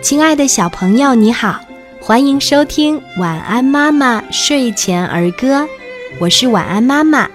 [0.00, 1.60] 亲爱的小朋友，你好，
[2.00, 5.62] 欢迎收听《晚安妈妈睡前儿歌》，
[6.20, 7.28] 我是晚安妈妈。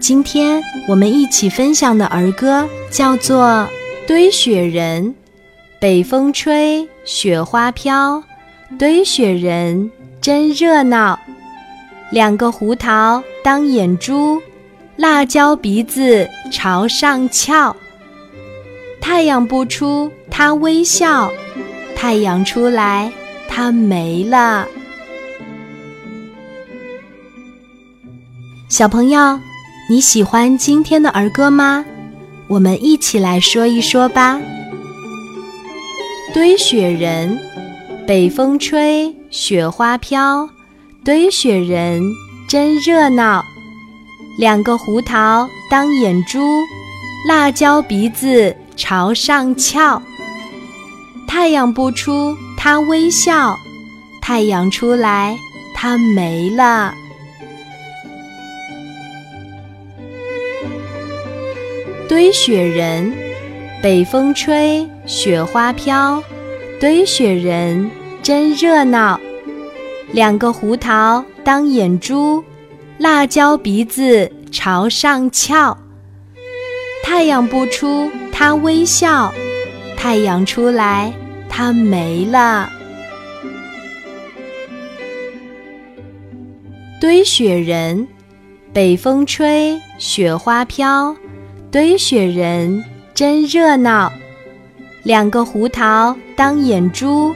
[0.00, 3.46] 今天我们一起分享的儿歌叫做
[4.08, 5.04] 《堆雪人》。
[5.80, 8.22] 北风吹，雪花飘，
[8.76, 9.90] 堆雪人
[10.20, 11.16] 真热闹。
[12.10, 14.42] 两个胡桃当眼珠，
[14.96, 17.76] 辣椒鼻子朝上翘。
[19.00, 21.30] 太阳不出，它微笑；
[22.00, 23.12] 太阳出来，
[23.48, 24.68] 它没了。
[28.68, 29.40] 小朋友，
[29.90, 31.84] 你喜欢今天的儿歌吗？
[32.46, 34.40] 我们一起来说一说吧。
[36.32, 37.36] 堆雪人，
[38.06, 40.48] 北风吹，雪花飘，
[41.04, 42.00] 堆雪人
[42.48, 43.44] 真热闹。
[44.38, 46.38] 两个胡桃当眼珠，
[47.28, 50.00] 辣椒鼻子朝上翘。
[51.28, 53.54] 太阳不出，它微笑；
[54.20, 55.36] 太阳出来，
[55.74, 56.92] 它没了。
[62.08, 63.12] 堆雪人，
[63.82, 64.88] 北风吹。
[65.04, 66.22] 雪花飘，
[66.80, 67.90] 堆雪人
[68.22, 69.20] 真热闹。
[70.12, 72.42] 两个胡桃当眼珠，
[72.98, 75.76] 辣椒鼻子朝上翘。
[77.04, 79.32] 太阳不出，它微笑；
[80.00, 81.12] 太阳出来，
[81.48, 82.70] 它没了。
[87.00, 88.06] 堆雪人，
[88.72, 91.14] 北风吹，雪花飘，
[91.72, 94.10] 堆雪人真热闹。
[95.02, 97.34] 两个胡桃当眼珠，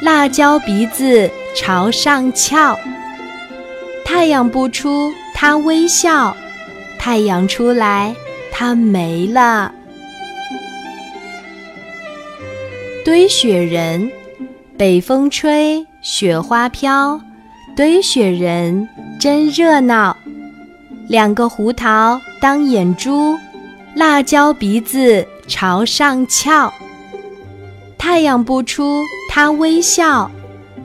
[0.00, 2.74] 辣椒鼻子朝上翘。
[4.02, 6.34] 太阳不出，它微笑；
[6.98, 8.16] 太阳出来，
[8.50, 9.74] 它没了。
[13.08, 14.12] 堆雪人，
[14.76, 17.18] 北风吹，雪花飘，
[17.74, 18.86] 堆雪人
[19.18, 20.14] 真热闹。
[21.08, 23.34] 两个胡桃当眼珠，
[23.94, 26.70] 辣椒鼻子朝上翘。
[27.96, 30.30] 太阳不出，它微笑；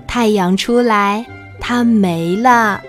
[0.08, 1.26] 太阳出来，
[1.60, 2.80] 它没了。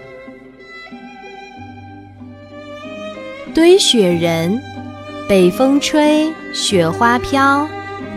[3.53, 4.57] 堆雪人，
[5.29, 7.69] 北风吹，雪花飘，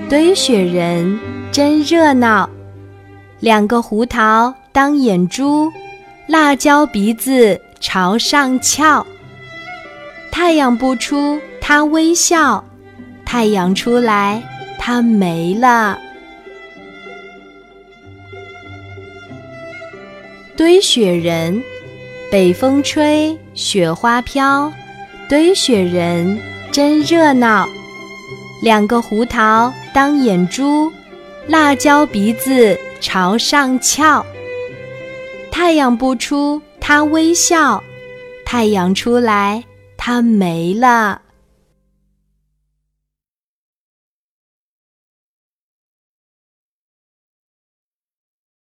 [0.10, 1.20] 堆雪人
[1.52, 2.50] 真热闹。
[3.42, 5.70] 两个胡桃当眼珠，
[6.28, 9.06] 辣椒鼻子朝上翘。
[10.32, 12.64] 太阳不出，它微笑；
[13.26, 14.42] 太阳出来。
[14.80, 16.00] 它没了。
[20.56, 21.62] 堆雪人，
[22.32, 24.72] 北风吹，雪花飘，
[25.28, 26.40] 堆雪人
[26.72, 27.66] 真热闹。
[28.62, 30.92] 两个胡桃当眼珠，
[31.48, 34.26] 辣椒鼻子朝上翘。
[35.52, 37.82] 太阳不出，它微笑；
[38.46, 39.64] 太阳出来，
[39.96, 41.22] 它没了。